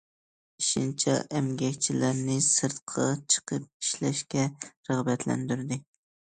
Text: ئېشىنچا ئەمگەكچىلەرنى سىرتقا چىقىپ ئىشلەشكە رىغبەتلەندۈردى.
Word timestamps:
ئېشىنچا 0.61 1.13
ئەمگەكچىلەرنى 1.39 2.39
سىرتقا 2.47 3.07
چىقىپ 3.35 3.69
ئىشلەشكە 3.69 4.49
رىغبەتلەندۈردى. 4.65 5.83